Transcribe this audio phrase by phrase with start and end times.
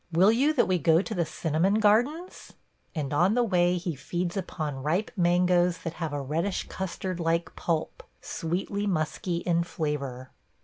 [0.11, 2.53] Will you that we go to the cinnamon gardens?"...
[2.95, 7.55] And on the way he feeds upon ripe mangoes that have a reddish custard like
[7.55, 10.31] pulp, sweetly musky in flavor.